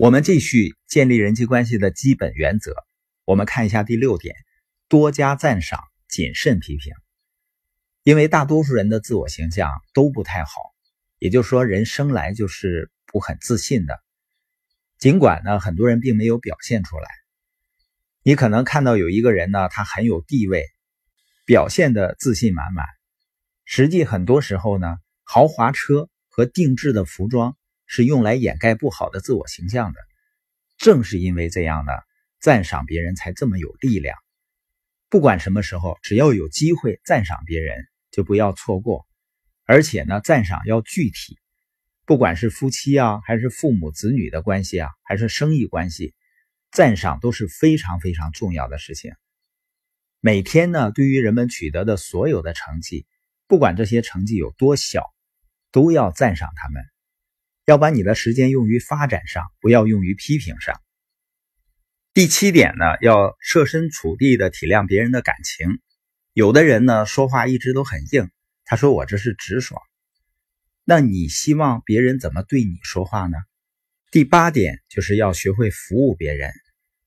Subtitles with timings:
[0.00, 2.74] 我们继续建立人际关系的基本原则。
[3.26, 4.34] 我们看一下第六点：
[4.88, 6.94] 多加赞赏，谨慎批评。
[8.02, 10.52] 因为大多数人的自我形象都不太好，
[11.18, 14.00] 也就是说，人生来就是不很自信的。
[14.98, 17.06] 尽管呢，很多人并没有表现出来。
[18.22, 20.64] 你可能看到有一个人呢，他很有地位，
[21.44, 22.86] 表现的自信满满。
[23.66, 27.54] 实际很多时候呢，豪华车和定制的服装。
[27.92, 29.98] 是用来掩盖不好的自我形象的。
[30.78, 31.90] 正是因为这样呢，
[32.40, 34.16] 赞赏别人才这么有力量。
[35.08, 39.08] 不管什么时候，只要有机会赞赏别人，就不要错过。
[39.64, 41.36] 而且呢，赞赏要具体，
[42.06, 46.14] 不管是夫妻啊，还是父母子女的关系啊，还是生意关系，
[46.70, 49.12] 赞赏都是非常非常重要的事情。
[50.20, 53.04] 每天呢，对于人们取得的所有的成绩，
[53.48, 55.12] 不管这些成绩有多小，
[55.72, 56.84] 都要赞赏他们。
[57.70, 60.80] 要把你的时间用于发展上，不要用于批评上。
[62.12, 65.78] 第七点呢，要设身处地的体谅别人的感情。
[66.32, 68.28] 有的人呢，说话一直都很硬，
[68.64, 69.80] 他说我这是直爽。
[70.84, 73.38] 那你希望别人怎么对你说话呢？
[74.10, 76.50] 第八点就是要学会服务别人。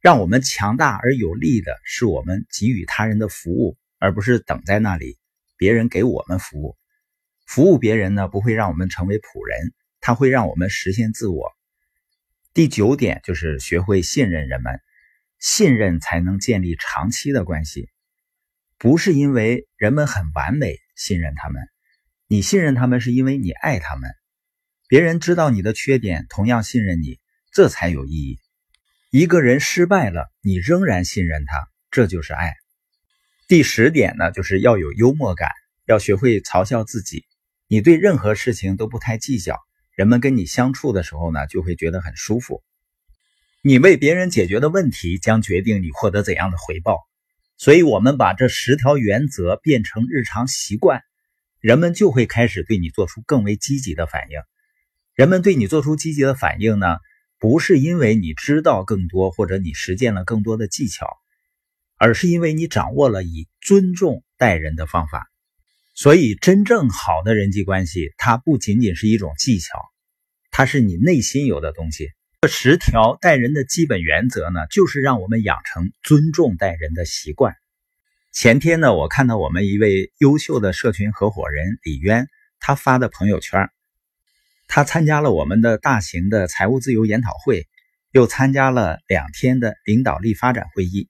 [0.00, 5.18] 让我们强大而有力的是我们给予他人的服务，而不是等在那里
[5.58, 6.78] 别人给我们服务。
[7.44, 9.74] 服务别人呢，不会让我们成为仆人。
[10.06, 11.52] 它会让我们实现自我。
[12.54, 14.80] 第九点就是学会信任人们，
[15.40, 17.90] 信任才能建立长期的关系。
[18.78, 21.60] 不是因为人们很完美信任他们，
[22.28, 24.08] 你信任他们是因为你爱他们。
[24.86, 27.18] 别人知道你的缺点，同样信任你，
[27.50, 28.38] 这才有意义。
[29.10, 32.54] 一个人失败了，你仍然信任他，这就是爱。
[33.48, 35.50] 第十点呢，就是要有幽默感，
[35.84, 37.26] 要学会嘲笑自己。
[37.66, 39.60] 你对任何事情都不太计较。
[39.96, 42.62] 人们跟你相处的时候呢，就会觉得很舒服。
[43.62, 47.00] 你为别人解决的问题将决定你获得怎样的回报。
[47.56, 51.00] 所以，我们把这十条原则变成日常习惯，
[51.60, 54.38] 人们就会开始对你做出更为积极的反应。
[55.14, 56.98] 人们对你做出积极的反应呢，
[57.38, 61.08] 不是因为你知道更多或者你实践了更多的技巧，
[61.96, 65.26] 而是因为你掌握了以尊重待人的方法。
[65.98, 69.80] 所以，真正好的人际关系，它不仅仅是一种技巧，
[70.50, 72.10] 它是你内心有的东西。
[72.42, 77.56] 这十条待人的基本原则呢，就是让我们养成尊重待人的习惯。
[78.30, 82.26] 前天呢，我看到我们一位优秀的社群合伙人李渊，
[82.60, 83.70] 他发的朋友圈，
[84.68, 87.66] 他参加了我们的大型的财务自由研讨会，
[88.12, 91.08] 又参加了两天的领导力发展会议。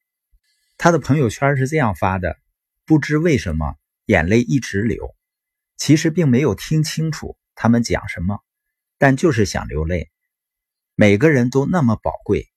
[0.79, 2.37] 他的朋友圈是这样发的：
[2.87, 3.75] 不知为什么。
[4.07, 5.15] 眼泪一直流，
[5.77, 8.39] 其实并没有听清楚他们讲什么，
[8.99, 10.11] 但就是想流泪。
[10.95, 12.49] 每个人都那么宝贵，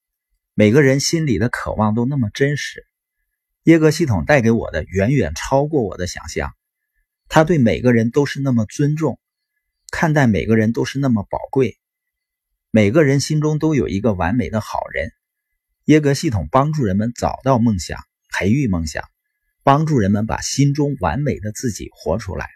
[0.54, 2.86] 每个人心里的渴望都那么真实。
[3.64, 6.54] 耶格系统带给我的远远超过我的想象。
[7.28, 9.20] 他对每个人都是那么尊重，
[9.92, 11.78] 看待每个人都是那么宝贵。
[12.72, 15.12] 每个人心中都有一个完美的好人。
[15.86, 18.00] 耶格系统帮助人们找到梦想，
[18.32, 19.04] 培育梦想。
[19.64, 22.50] 帮助人们把心中完美的自己活出来。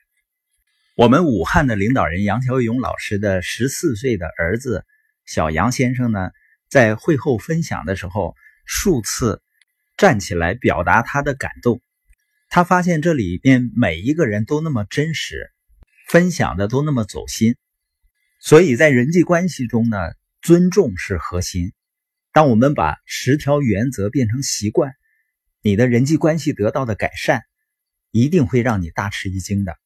[0.96, 4.86] 我们武汉的领导人杨小勇老师的十四岁的儿子
[5.25, 6.30] 小杨先生呢，
[6.69, 9.42] 在会后分享的时候，数次
[9.97, 11.81] 站起来表达他的感动。
[12.50, 15.52] 他发现这里边每一个人都那么真实，
[16.08, 17.56] 分享的都那么走心。
[18.40, 19.97] 所以在人际关系中呢，
[20.42, 21.74] 尊重是核心。
[22.31, 24.94] 当我们把十条原则变成习惯。
[25.66, 27.44] 你的人际关系得到的改善，
[28.12, 29.78] 一定会让你大吃一惊的。